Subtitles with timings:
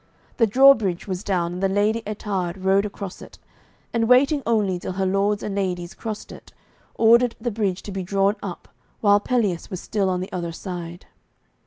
[0.37, 3.37] The drawbridge was down, and the Lady Ettarde rode across it,
[3.93, 6.51] and waiting only till her lords and ladies crossed it,
[6.95, 8.67] ordered the bridge to be drawn up,
[9.01, 11.05] while Pelleas was still on the other side.